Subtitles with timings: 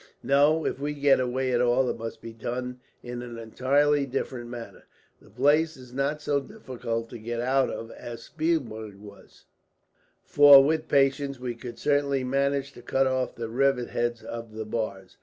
[0.23, 4.49] "No, if we get away at all it must be done in an entirely different
[4.49, 4.85] manner.
[5.21, 9.45] The place is not so difficult to get out of as Spielberg was,
[10.23, 14.65] for with patience we could certainly manage to cut off the rivet heads of the
[14.65, 15.17] bars.